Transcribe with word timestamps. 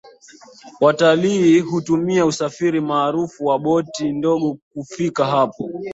Watalii 0.79 1.59
hutumia 1.59 2.25
usafiri 2.25 2.81
maarufu 2.81 3.45
wa 3.45 3.59
boti 3.59 4.11
ndogo 4.11 4.57
kufika 4.73 5.25
hapo 5.25 5.69